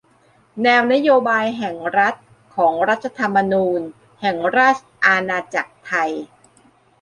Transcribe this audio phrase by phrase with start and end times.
[0.63, 2.15] แนวนโยบายแห่งรัฐ
[2.55, 3.79] ของรัฐธรรมนูญ
[4.21, 6.11] แห่งราชอาณาจักรไทย